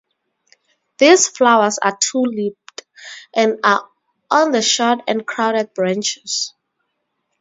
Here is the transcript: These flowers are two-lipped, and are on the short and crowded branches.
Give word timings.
These 0.97 1.27
flowers 1.27 1.77
are 1.77 1.95
two-lipped, 1.95 2.87
and 3.35 3.59
are 3.63 3.87
on 4.31 4.51
the 4.51 4.63
short 4.63 5.01
and 5.07 5.27
crowded 5.27 5.75
branches. 5.75 6.55